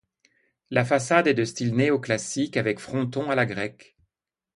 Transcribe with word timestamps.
La 0.71 0.83
façade 0.83 1.27
est 1.27 1.35
de 1.35 1.45
style 1.45 1.75
néoclassique 1.75 2.57
avec 2.57 2.79
fronton 2.79 3.29
à 3.29 3.35
la 3.35 3.45
grecque. 3.45 3.95